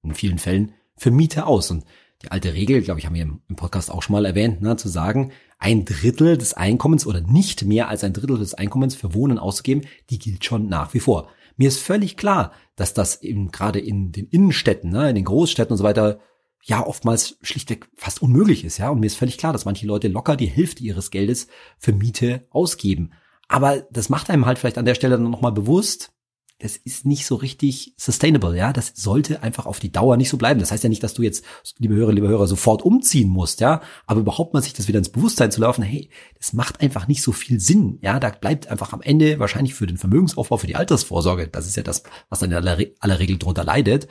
[0.03, 1.71] In vielen Fällen für Miete aus.
[1.71, 1.85] Und
[2.23, 4.89] die alte Regel, glaube ich, haben wir im Podcast auch schon mal erwähnt, ne, zu
[4.89, 9.39] sagen, ein Drittel des Einkommens oder nicht mehr als ein Drittel des Einkommens für Wohnen
[9.39, 11.29] auszugeben, die gilt schon nach wie vor.
[11.55, 15.71] Mir ist völlig klar, dass das eben gerade in den Innenstädten, ne, in den Großstädten
[15.71, 16.19] und so weiter
[16.63, 18.89] ja oftmals schlichtweg fast unmöglich ist, ja.
[18.89, 21.47] Und mir ist völlig klar, dass manche Leute locker die Hälfte ihres Geldes
[21.77, 23.11] für Miete ausgeben.
[23.47, 26.13] Aber das macht einem halt vielleicht an der Stelle dann nochmal bewusst,
[26.61, 28.71] das ist nicht so richtig sustainable, ja.
[28.71, 30.59] Das sollte einfach auf die Dauer nicht so bleiben.
[30.59, 31.43] Das heißt ja nicht, dass du jetzt,
[31.79, 33.81] liebe Hörer, liebe Hörer, sofort umziehen musst, ja.
[34.05, 37.23] Aber überhaupt mal sich das wieder ins Bewusstsein zu laufen, hey, das macht einfach nicht
[37.23, 38.19] so viel Sinn, ja.
[38.19, 41.83] Da bleibt einfach am Ende wahrscheinlich für den Vermögensaufbau, für die Altersvorsorge, das ist ja
[41.83, 44.07] das, was dann in aller, aller Regel drunter leidet,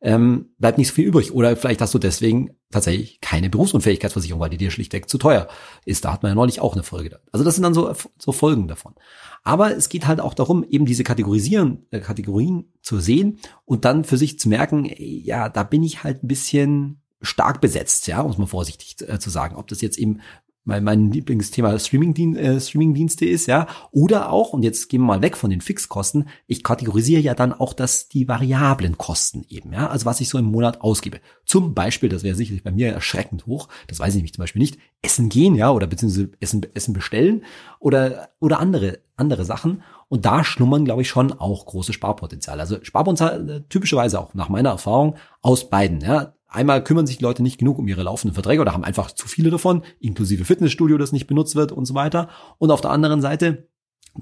[0.00, 1.32] ähm, bleibt nicht so viel übrig.
[1.32, 5.48] Oder vielleicht hast du deswegen tatsächlich keine Berufsunfähigkeitsversicherung, weil die dir schlichtweg zu teuer
[5.84, 6.04] ist.
[6.04, 7.20] Da hat man ja neulich auch eine Folge.
[7.32, 8.94] Also das sind dann so, so Folgen davon.
[9.42, 14.04] Aber es geht halt auch darum, eben diese Kategorisieren, äh, Kategorien zu sehen und dann
[14.04, 18.30] für sich zu merken, ja, da bin ich halt ein bisschen stark besetzt, ja, um
[18.30, 19.56] es mal vorsichtig äh, zu sagen.
[19.56, 20.20] Ob das jetzt eben
[20.64, 23.66] mein, mein Lieblingsthema äh, Streamingdienste ist, ja.
[23.90, 27.52] Oder auch, und jetzt gehen wir mal weg von den Fixkosten, ich kategorisiere ja dann
[27.52, 29.88] auch das, die variablen Kosten eben, ja.
[29.88, 31.20] Also was ich so im Monat ausgebe.
[31.44, 34.60] Zum Beispiel, das wäre sicherlich bei mir erschreckend hoch, das weiß ich nämlich zum Beispiel
[34.60, 37.44] nicht, Essen gehen, ja, oder beziehungsweise Essen, Essen bestellen
[37.78, 39.82] oder, oder andere, andere Sachen.
[40.08, 42.60] Und da schlummern, glaube ich, schon auch große Sparpotenziale.
[42.60, 47.24] Also Sparpotenzial äh, typischerweise auch nach meiner Erfahrung aus beiden, ja Einmal kümmern sich die
[47.24, 50.98] Leute nicht genug um ihre laufenden Verträge oder haben einfach zu viele davon, inklusive Fitnessstudio,
[50.98, 52.28] das nicht benutzt wird und so weiter.
[52.58, 53.68] Und auf der anderen Seite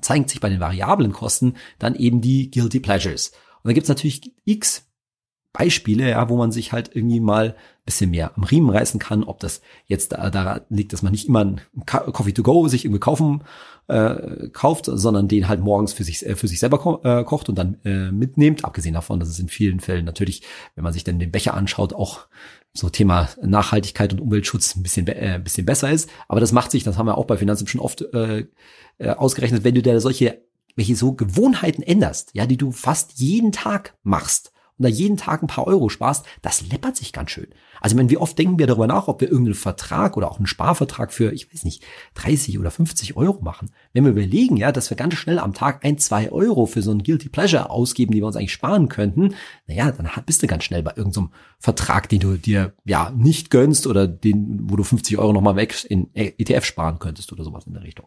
[0.00, 3.32] zeigt sich bei den variablen Kosten dann eben die Guilty Pleasures.
[3.62, 4.90] Und da gibt's natürlich x
[5.52, 9.24] Beispiele, ja, wo man sich halt irgendwie mal ein bisschen mehr am Riemen reißen kann,
[9.24, 12.84] ob das jetzt da, daran liegt, dass man nicht immer ein Coffee to go sich
[12.84, 13.42] irgendwie kaufen
[13.88, 17.48] äh, kauft, sondern den halt morgens für sich äh, für sich selber ko äh, kocht
[17.48, 18.64] und dann äh, mitnehmt.
[18.64, 20.42] Abgesehen davon, dass es in vielen Fällen natürlich,
[20.74, 22.26] wenn man sich dann den Becher anschaut, auch
[22.72, 26.08] so Thema Nachhaltigkeit und Umweltschutz ein bisschen äh, ein bisschen besser ist.
[26.28, 28.46] Aber das macht sich, das haben wir auch bei Finanzen schon oft äh,
[28.98, 30.42] äh, ausgerechnet, wenn du dir solche
[30.74, 35.42] welche so Gewohnheiten änderst, ja, die du fast jeden Tag machst, und da jeden Tag
[35.42, 37.48] ein paar Euro sparst, das läppert sich ganz schön.
[37.80, 40.46] Also meine, wie oft denken wir darüber nach, ob wir irgendeinen Vertrag oder auch einen
[40.46, 43.70] Sparvertrag für, ich weiß nicht, 30 oder 50 Euro machen.
[43.92, 46.90] Wenn wir überlegen, ja, dass wir ganz schnell am Tag ein, zwei Euro für so
[46.90, 49.34] ein Guilty Pleasure ausgeben, die wir uns eigentlich sparen könnten,
[49.66, 53.86] naja, dann bist du ganz schnell bei irgendeinem Vertrag, den du dir ja nicht gönnst
[53.86, 57.74] oder den, wo du 50 Euro nochmal weg in ETF sparen könntest oder sowas in
[57.74, 58.06] der Richtung.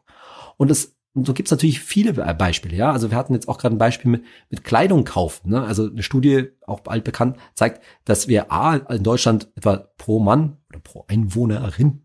[0.57, 2.91] Und das und so gibt's natürlich viele Beispiele, ja.
[2.91, 5.49] Also wir hatten jetzt auch gerade ein Beispiel mit, mit Kleidung kaufen.
[5.49, 5.63] Ne?
[5.63, 10.57] Also eine Studie, auch bald bekannt, zeigt, dass wir A in Deutschland etwa pro Mann
[10.69, 12.01] oder pro Einwohnerin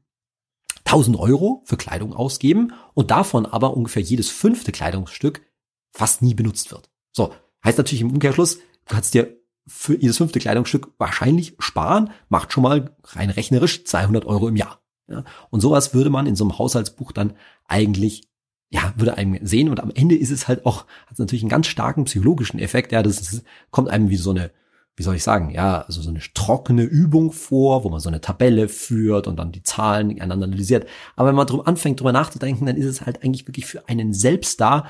[0.84, 5.42] 1000 Euro für Kleidung ausgeben und davon aber ungefähr jedes fünfte Kleidungsstück
[5.90, 6.88] fast nie benutzt wird.
[7.10, 12.52] So, heißt natürlich im Umkehrschluss, du kannst dir für jedes fünfte Kleidungsstück wahrscheinlich sparen, macht
[12.52, 14.80] schon mal rein rechnerisch 200 Euro im Jahr.
[15.08, 15.24] Ja?
[15.50, 17.34] Und sowas würde man in so einem Haushaltsbuch dann
[17.66, 18.29] eigentlich
[18.70, 21.50] ja, würde einem sehen und am Ende ist es halt auch, hat es natürlich einen
[21.50, 24.52] ganz starken psychologischen Effekt, ja, das ist, kommt einem wie so eine,
[24.96, 28.20] wie soll ich sagen, ja, also so eine trockene Übung vor, wo man so eine
[28.20, 30.86] Tabelle führt und dann die Zahlen einander analysiert.
[31.16, 34.12] Aber wenn man drum anfängt, drüber nachzudenken, dann ist es halt eigentlich wirklich für einen
[34.12, 34.86] selbst da,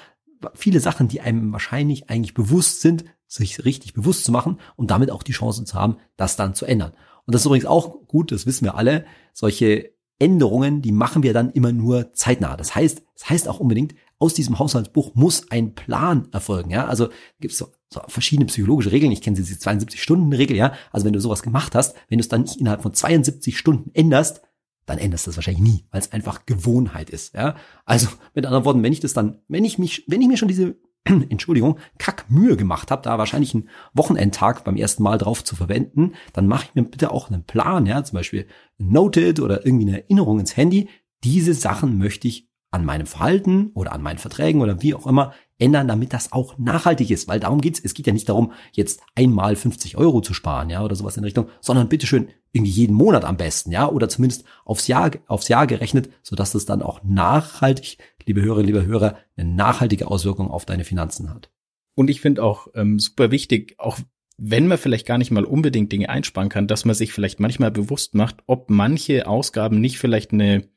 [0.54, 5.10] viele Sachen, die einem wahrscheinlich eigentlich bewusst sind, sich richtig bewusst zu machen und damit
[5.10, 6.92] auch die Chance zu haben, das dann zu ändern.
[7.24, 11.33] Und das ist übrigens auch gut, das wissen wir alle, solche Änderungen, die machen wir
[11.33, 12.56] dann immer nur zeitnah.
[12.56, 16.70] Das heißt, das heißt auch unbedingt, aus diesem Haushaltsbuch muss ein Plan erfolgen.
[16.70, 17.09] Ja, also
[17.40, 19.11] gibt es so, so verschiedene psychologische Regeln.
[19.12, 20.56] Ich kenne diese 72-Stunden-Regel.
[20.56, 23.59] Ja, also wenn du sowas gemacht hast, wenn du es dann nicht innerhalb von 72
[23.59, 24.42] Stunden änderst,
[24.87, 27.35] dann änderst du das wahrscheinlich nie, weil es einfach Gewohnheit ist.
[27.35, 27.56] Ja,
[27.87, 30.48] also mit anderen Worten, wenn ich das dann, wenn ich mich, wenn ich mir schon
[30.48, 30.76] diese
[31.28, 36.46] Entschuldigung, Kackmühe gemacht habe, da wahrscheinlich einen Wochenendtag beim ersten Mal drauf zu verwenden, dann
[36.46, 38.46] mache ich mir bitte auch einen Plan, ja, zum Beispiel
[38.78, 40.88] Noted oder irgendwie eine Erinnerung ins Handy.
[41.24, 45.32] Diese Sachen möchte ich an meinem Verhalten oder an meinen Verträgen oder wie auch immer
[45.58, 47.28] ändern, damit das auch nachhaltig ist.
[47.28, 47.80] Weil darum geht's.
[47.82, 51.24] Es geht ja nicht darum, jetzt einmal 50 Euro zu sparen, ja, oder sowas in
[51.24, 55.66] Richtung, sondern bitteschön irgendwie jeden Monat am besten, ja, oder zumindest aufs Jahr, aufs Jahr
[55.66, 57.98] gerechnet, sodass es dann auch nachhaltig,
[58.30, 61.50] liebe Hörer, liebe Hörer, eine nachhaltige Auswirkung auf deine Finanzen hat.
[61.96, 63.98] Und ich finde auch ähm, super wichtig, auch
[64.38, 67.72] wenn man vielleicht gar nicht mal unbedingt Dinge einsparen kann, dass man sich vielleicht manchmal
[67.72, 70.68] bewusst macht, ob manche Ausgaben nicht vielleicht eine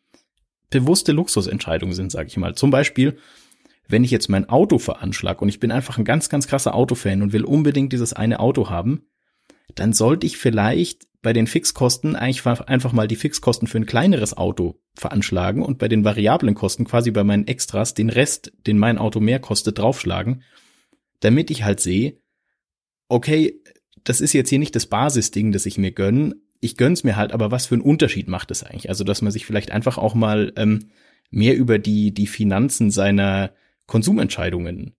[0.71, 2.55] bewusste Luxusentscheidung sind, sage ich mal.
[2.55, 3.17] Zum Beispiel,
[3.87, 7.21] wenn ich jetzt mein Auto veranschlag und ich bin einfach ein ganz, ganz krasser Autofan
[7.21, 9.05] und will unbedingt dieses eine Auto haben,
[9.75, 14.35] dann sollte ich vielleicht bei den Fixkosten eigentlich einfach mal die Fixkosten für ein kleineres
[14.35, 18.97] Auto veranschlagen und bei den variablen Kosten quasi bei meinen Extras den Rest, den mein
[18.97, 20.43] Auto mehr kostet, draufschlagen,
[21.21, 22.17] damit ich halt sehe,
[23.07, 23.61] okay,
[24.03, 27.31] das ist jetzt hier nicht das Basisding, das ich mir gönn, ich gönn's mir halt,
[27.31, 28.89] aber was für einen Unterschied macht es eigentlich?
[28.89, 30.91] Also, dass man sich vielleicht einfach auch mal ähm,
[31.29, 33.53] mehr über die, die Finanzen seiner
[33.85, 34.93] Konsumentscheidungen,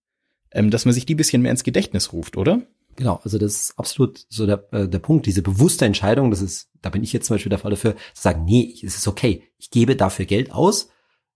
[0.53, 2.63] ähm, dass man sich die bisschen mehr ins Gedächtnis ruft, oder?
[2.97, 6.71] Genau, also das ist absolut so der, äh, der Punkt, diese bewusste Entscheidung, das ist,
[6.83, 9.43] da bin ich jetzt zum Beispiel der Fall dafür, zu sagen, nee, es ist okay,
[9.59, 10.89] ich gebe dafür Geld aus,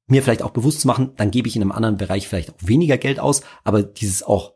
[0.07, 2.57] mir vielleicht auch bewusst zu machen, dann gebe ich in einem anderen Bereich vielleicht auch
[2.61, 4.55] weniger Geld aus, aber dieses auch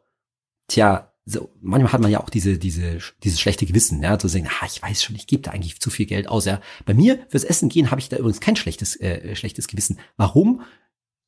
[0.68, 4.48] tja, so, manchmal hat man ja auch diese, diese, dieses schlechte Gewissen, ja, zu sagen,
[4.60, 6.60] ah, ich weiß schon, ich gebe da eigentlich zu viel Geld aus, ja.
[6.84, 10.00] Bei mir fürs Essen gehen habe ich da übrigens kein schlechtes, äh, schlechtes Gewissen.
[10.16, 10.62] Warum?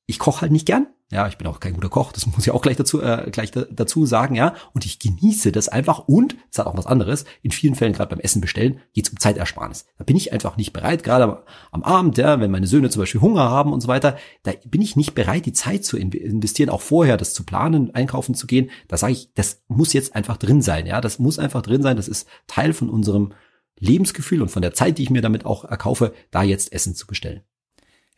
[0.06, 2.50] Ich koche halt nicht gern, ja, ich bin auch kein guter Koch, das muss ich
[2.50, 4.54] auch gleich dazu, äh, gleich da, dazu sagen, ja.
[4.72, 8.10] Und ich genieße das einfach und, es hat auch was anderes, in vielen Fällen gerade
[8.10, 9.86] beim Essen bestellen, geht es um Zeitersparnis.
[9.98, 13.20] Da bin ich einfach nicht bereit, gerade am Abend, ja, wenn meine Söhne zum Beispiel
[13.20, 16.80] Hunger haben und so weiter, da bin ich nicht bereit, die Zeit zu investieren, auch
[16.80, 18.70] vorher das zu planen, einkaufen zu gehen.
[18.88, 21.00] Da sage ich, das muss jetzt einfach drin sein, ja.
[21.00, 23.34] Das muss einfach drin sein, das ist Teil von unserem
[23.78, 27.06] Lebensgefühl und von der Zeit, die ich mir damit auch erkaufe, da jetzt Essen zu
[27.06, 27.42] bestellen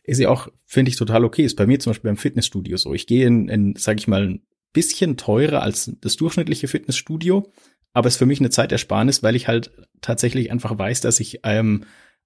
[0.07, 1.43] ist ja auch, finde ich, total okay.
[1.43, 2.93] Ist bei mir zum Beispiel beim Fitnessstudio so.
[2.93, 4.41] Ich gehe in, in sage ich mal, ein
[4.73, 7.51] bisschen teurer als das durchschnittliche Fitnessstudio,
[7.93, 11.41] aber es ist für mich eine Zeitersparnis, weil ich halt tatsächlich einfach weiß, dass ich
[11.43, 11.83] ähm,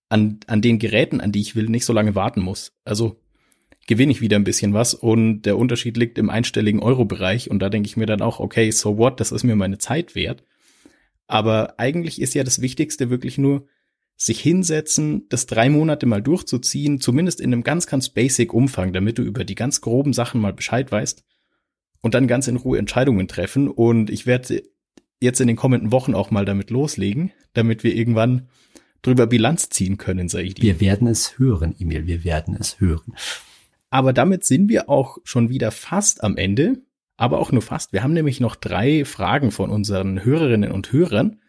[0.10, 2.74] an, an den Geräten, an die ich will, nicht so lange warten muss.
[2.86, 3.20] Also
[3.88, 7.70] gewinne ich wieder ein bisschen was und der Unterschied liegt im einstelligen Euro-Bereich und da
[7.70, 10.44] denke ich mir dann auch, okay, so what, das ist mir meine Zeit wert.
[11.28, 13.65] Aber eigentlich ist ja das Wichtigste wirklich nur,
[14.24, 19.18] sich hinsetzen, das drei Monate mal durchzuziehen, zumindest in einem ganz, ganz basic Umfang, damit
[19.18, 21.24] du über die ganz groben Sachen mal Bescheid weißt
[22.02, 23.68] und dann ganz in Ruhe Entscheidungen treffen.
[23.68, 24.62] Und ich werde
[25.20, 28.48] jetzt in den kommenden Wochen auch mal damit loslegen, damit wir irgendwann
[29.02, 30.62] drüber Bilanz ziehen können, sage ich dir.
[30.62, 33.16] Wir werden es hören, Emil, wir werden es hören.
[33.90, 36.84] Aber damit sind wir auch schon wieder fast am Ende,
[37.18, 37.92] aber auch nur fast.
[37.92, 41.40] Wir haben nämlich noch drei Fragen von unseren Hörerinnen und Hörern.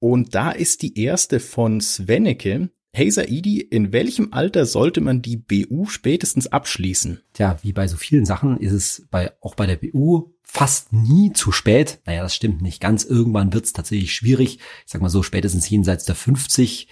[0.00, 2.70] Und da ist die erste von Svenneke.
[2.92, 7.20] Hey Saidi, in welchem Alter sollte man die BU spätestens abschließen?
[7.34, 11.32] Tja, wie bei so vielen Sachen ist es bei, auch bei der BU fast nie
[11.32, 12.00] zu spät.
[12.06, 13.04] Naja, das stimmt nicht ganz.
[13.04, 14.58] Irgendwann wird es tatsächlich schwierig.
[14.84, 16.88] Ich sag mal so, spätestens jenseits der 50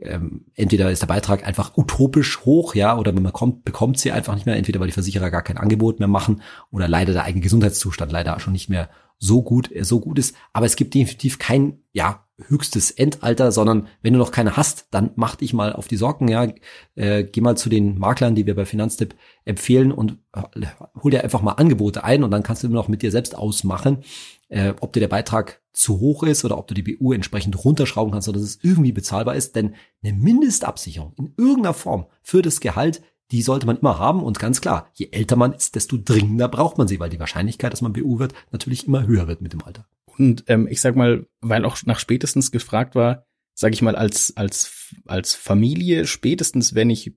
[0.00, 4.34] ähm, entweder ist der Beitrag einfach utopisch hoch, ja, oder man bekommt, bekommt sie einfach
[4.34, 7.42] nicht mehr, entweder weil die Versicherer gar kein Angebot mehr machen oder leider der eigene
[7.42, 10.34] Gesundheitszustand leider schon nicht mehr so gut, so gut ist.
[10.52, 15.10] Aber es gibt definitiv kein, ja, höchstes Endalter, sondern wenn du noch keine hast, dann
[15.16, 16.48] mach dich mal auf die Sorgen, ja,
[16.94, 20.66] äh, geh mal zu den Maklern, die wir bei Finanztipp empfehlen und äh,
[21.02, 23.36] hol dir einfach mal Angebote ein und dann kannst du immer noch mit dir selbst
[23.36, 24.04] ausmachen,
[24.48, 28.12] äh, ob dir der Beitrag zu hoch ist oder ob du die BU entsprechend runterschrauben
[28.12, 33.02] kannst, sodass es irgendwie bezahlbar ist, denn eine Mindestabsicherung in irgendeiner Form für das Gehalt
[33.32, 36.76] die sollte man immer haben und ganz klar, je älter man ist, desto dringender braucht
[36.76, 39.62] man sie, weil die Wahrscheinlichkeit, dass man BU wird, natürlich immer höher wird mit dem
[39.62, 39.86] Alter.
[40.18, 44.36] Und ähm, ich sag mal, weil auch nach spätestens gefragt war, sage ich mal, als,
[44.36, 47.14] als, als Familie, spätestens wenn ich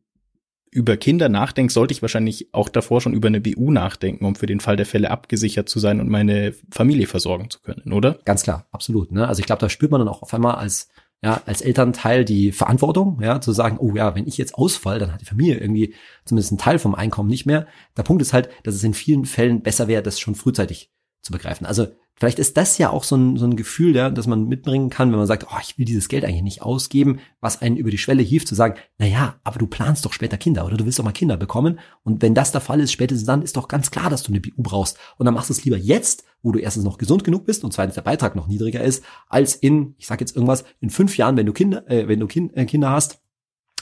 [0.72, 4.46] über Kinder nachdenke, sollte ich wahrscheinlich auch davor schon über eine BU nachdenken, um für
[4.46, 8.20] den Fall der Fälle abgesichert zu sein und meine Familie versorgen zu können, oder?
[8.26, 9.12] Ganz klar, absolut.
[9.12, 9.26] Ne?
[9.26, 10.90] Also ich glaube, da spürt man dann auch auf einmal als
[11.24, 15.12] ja, als Elternteil die Verantwortung, ja, zu sagen, oh ja, wenn ich jetzt ausfall, dann
[15.12, 17.68] hat die Familie irgendwie zumindest einen Teil vom Einkommen nicht mehr.
[17.98, 20.92] Der Punkt ist halt, dass es in vielen Fällen besser wäre, das schon frühzeitig
[21.26, 21.66] zu begreifen.
[21.66, 24.92] Also vielleicht ist das ja auch so ein, so ein Gefühl, ja, das man mitbringen
[24.92, 27.90] kann, wenn man sagt, oh, ich will dieses Geld eigentlich nicht ausgeben, was einen über
[27.90, 30.86] die Schwelle hieft, zu sagen, na ja, aber du planst doch später Kinder oder du
[30.86, 31.80] willst doch mal Kinder bekommen.
[32.04, 34.40] Und wenn das der Fall ist, spätestens dann ist doch ganz klar, dass du eine
[34.40, 35.00] BU brauchst.
[35.18, 37.74] Und dann machst du es lieber jetzt, wo du erstens noch gesund genug bist und
[37.74, 41.38] zweitens der Beitrag noch niedriger ist, als in, ich sag jetzt irgendwas, in fünf Jahren,
[41.38, 43.20] wenn du Kinder, äh, wenn du kind, äh, Kinder hast,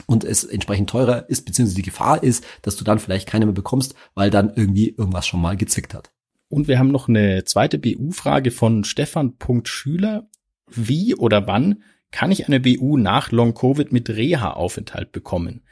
[0.08, 3.54] und es entsprechend teurer ist, beziehungsweise die Gefahr ist, dass du dann vielleicht keine mehr
[3.54, 6.12] bekommst, weil dann irgendwie irgendwas schon mal gezwickt hat.
[6.54, 10.30] Und wir haben noch eine zweite BU-Frage von Stefan.Schüler.
[10.70, 15.64] Wie oder wann kann ich eine BU nach Long-Covid mit Reha-Aufenthalt bekommen?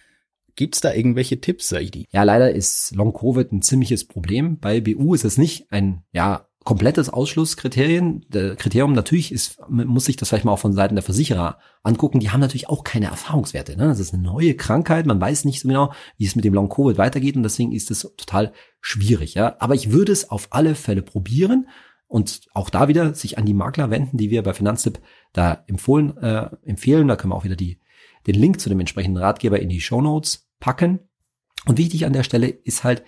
[0.56, 2.08] Gibt's da irgendwelche Tipps, Saidi?
[2.12, 4.58] Ja, leider ist Long-Covid ein ziemliches Problem.
[4.58, 8.22] Bei BU ist es nicht ein, ja, komplettes Ausschlusskriterium.
[8.30, 12.20] Der Kriterium natürlich ist, muss sich das vielleicht mal auch von Seiten der Versicherer angucken.
[12.20, 13.76] Die haben natürlich auch keine Erfahrungswerte.
[13.76, 13.88] Ne?
[13.88, 15.06] Das ist eine neue Krankheit.
[15.06, 17.90] Man weiß nicht so genau, wie es mit dem Long Covid weitergeht und deswegen ist
[17.90, 19.34] es total schwierig.
[19.34, 21.68] Ja, aber ich würde es auf alle Fälle probieren
[22.08, 25.00] und auch da wieder sich an die Makler wenden, die wir bei Finanztipp
[25.34, 27.08] da empfohlen äh, empfehlen.
[27.08, 27.80] Da können wir auch wieder die
[28.28, 31.00] den Link zu dem entsprechenden Ratgeber in die Show Notes packen.
[31.66, 33.04] Und wichtig an der Stelle ist halt,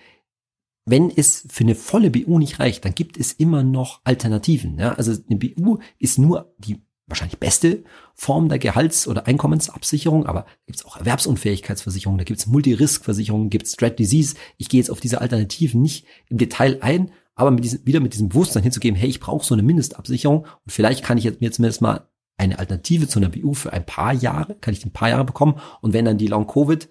[0.86, 4.78] wenn es für eine volle BU nicht reicht, dann gibt es immer noch Alternativen.
[4.78, 4.92] Ja?
[4.94, 10.78] Also eine BU ist nur die wahrscheinlich beste Form der Gehalts- oder Einkommensabsicherung, aber gibt
[10.78, 14.36] es auch Erwerbsunfähigkeitsversicherungen, da gibt es Multirisk-Versicherungen, gibt es Dread Disease.
[14.56, 18.14] Ich gehe jetzt auf diese Alternativen nicht im Detail ein, aber mit diesem, wieder mit
[18.14, 21.52] diesem Bewusstsein hinzugeben, hey, ich brauche so eine Mindestabsicherung und vielleicht kann ich jetzt mir
[21.52, 25.08] zumindest mal eine Alternative zu einer BU für ein paar Jahre, kann ich ein paar
[25.08, 26.88] Jahre bekommen und wenn dann die Long-Covid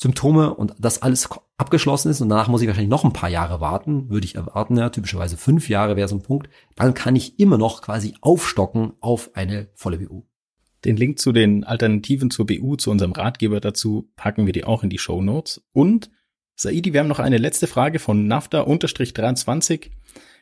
[0.00, 3.60] Symptome und das alles abgeschlossen ist und danach muss ich wahrscheinlich noch ein paar Jahre
[3.60, 7.38] warten, würde ich erwarten, ja, typischerweise fünf Jahre wäre so ein Punkt, dann kann ich
[7.38, 10.22] immer noch quasi aufstocken auf eine volle BU.
[10.86, 14.82] Den Link zu den Alternativen zur BU, zu unserem Ratgeber dazu, packen wir dir auch
[14.82, 15.62] in die Show Notes.
[15.74, 16.10] Und,
[16.54, 19.90] Saidi, wir haben noch eine letzte Frage von NAFTA-23.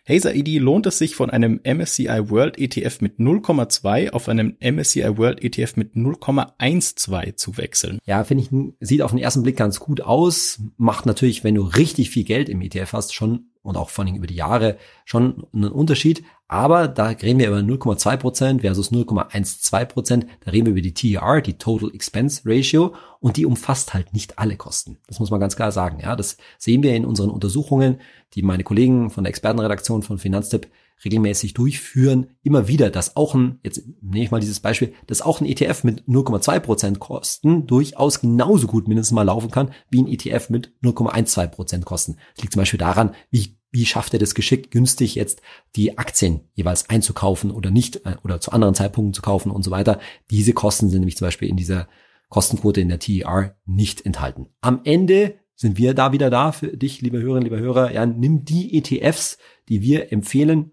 [0.08, 5.18] Hey Saidi, lohnt es sich von einem MSCI World ETF mit 0,2 auf einem MSCI
[5.18, 7.98] World ETF mit 0,12 zu wechseln?
[8.06, 10.62] Ja, finde ich, sieht auf den ersten Blick ganz gut aus.
[10.78, 14.16] Macht natürlich, wenn du richtig viel Geld im ETF hast, schon und auch vor allem
[14.16, 16.24] über die Jahre schon einen Unterschied.
[16.48, 19.84] Aber da reden wir über 0,2 Prozent versus 0,12%.
[19.84, 20.26] Prozent.
[20.44, 22.94] Da reden wir über die TER, die Total Expense Ratio.
[23.20, 24.96] Und die umfasst halt nicht alle Kosten.
[25.06, 26.00] Das muss man ganz klar sagen.
[26.00, 28.00] Ja, das sehen wir in unseren Untersuchungen,
[28.32, 30.68] die meine Kollegen von der Expertenredaktion von Finanztipp
[31.04, 35.40] regelmäßig durchführen, immer wieder, dass auch ein, jetzt nehme ich mal dieses Beispiel, dass auch
[35.40, 40.08] ein ETF mit 0,2 Prozent Kosten durchaus genauso gut mindestens mal laufen kann, wie ein
[40.08, 42.16] ETF mit 0,12 Prozent Kosten.
[42.34, 45.42] Das liegt zum Beispiel daran, wie wie schafft er das geschickt, günstig jetzt
[45.76, 49.70] die Aktien jeweils einzukaufen oder nicht äh, oder zu anderen Zeitpunkten zu kaufen und so
[49.70, 50.00] weiter.
[50.30, 51.88] Diese Kosten sind nämlich zum Beispiel in dieser
[52.28, 54.48] Kostenquote in der TER nicht enthalten.
[54.60, 57.92] Am Ende sind wir da wieder da für dich, liebe Hörerinnen, liebe Hörer.
[57.92, 60.72] Ja, nimm die ETFs, die wir empfehlen.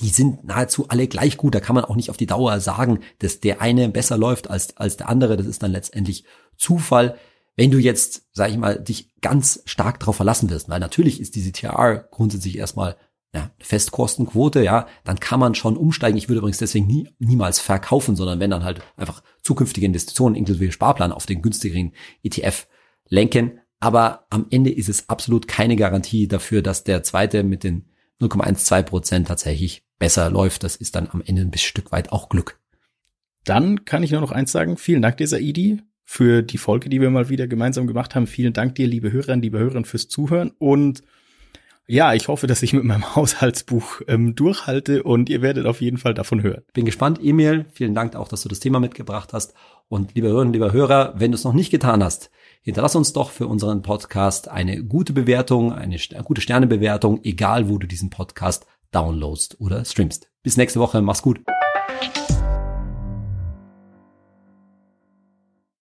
[0.00, 1.54] Die sind nahezu alle gleich gut.
[1.54, 4.76] Da kann man auch nicht auf die Dauer sagen, dass der eine besser läuft als,
[4.76, 5.36] als der andere.
[5.36, 6.24] Das ist dann letztendlich
[6.56, 7.16] Zufall.
[7.56, 11.34] Wenn du jetzt, sag ich mal, dich ganz stark darauf verlassen wirst, weil natürlich ist
[11.34, 12.96] diese TR grundsätzlich erstmal
[13.34, 16.18] ja, Festkostenquote, ja, dann kann man schon umsteigen.
[16.18, 20.72] Ich würde übrigens deswegen nie, niemals verkaufen, sondern wenn dann halt einfach zukünftige Investitionen inklusive
[20.72, 21.92] Sparplan auf den günstigeren
[22.22, 22.66] ETF
[23.08, 23.60] lenken.
[23.80, 27.91] Aber am Ende ist es absolut keine Garantie dafür, dass der zweite mit den
[28.22, 30.64] 0,12 Prozent tatsächlich besser läuft.
[30.64, 32.58] Das ist dann am Ende ein bisschen Stück weit auch Glück.
[33.44, 34.76] Dann kann ich nur noch eins sagen.
[34.76, 38.26] Vielen Dank, dieser Idi für die Folge, die wir mal wieder gemeinsam gemacht haben.
[38.26, 40.52] Vielen Dank dir, liebe Hörerinnen, liebe Hörerinnen, fürs Zuhören.
[40.58, 41.02] Und
[41.88, 45.98] ja, ich hoffe, dass ich mit meinem Haushaltsbuch ähm, durchhalte und ihr werdet auf jeden
[45.98, 46.62] Fall davon hören.
[46.72, 47.66] Bin gespannt, Emil.
[47.72, 49.54] Vielen Dank auch, dass du das Thema mitgebracht hast.
[49.88, 52.30] Und liebe Hörerinnen, lieber Hörer, wenn du es noch nicht getan hast,
[52.62, 57.86] hinterlass uns doch für unseren Podcast eine gute Bewertung, eine, gute Sternebewertung, egal wo du
[57.86, 60.30] diesen Podcast downloadst oder streamst.
[60.42, 61.02] Bis nächste Woche.
[61.02, 61.40] Mach's gut.